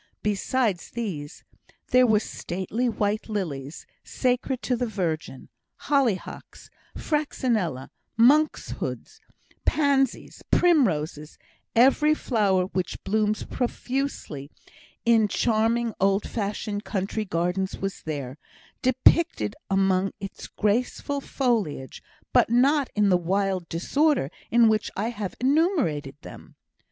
[0.23, 1.43] Besides these,
[1.91, 5.49] there were stately white lilies, sacred to the Virgin
[5.81, 9.07] hollyhocks, fraxinella, monk's hood,
[9.63, 11.37] pansies, primroses;
[11.75, 14.49] every flower which blooms profusely
[15.05, 18.39] in charming old fashioned country gardens was there,
[18.81, 22.01] depicted among its graceful foliage,
[22.33, 26.55] but not in the wild disorder in which I have enumerated them.